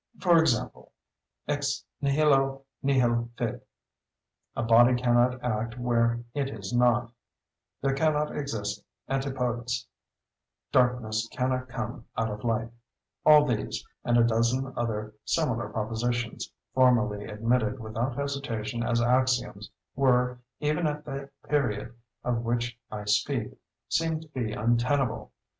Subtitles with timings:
[0.19, 3.67] For example—"Ex nihilo nihil fit";
[4.55, 7.11] "a body cannot act where it is not";
[7.81, 9.85] "there cannot exist antipodes";
[10.71, 17.79] "darkness cannot come out of light"—all these, and a dozen other similar propositions, formerly admitted
[17.79, 21.93] without hesitation as axioms, were, even at the period
[22.23, 23.53] of which I speak,
[23.87, 25.31] seen to be untenable.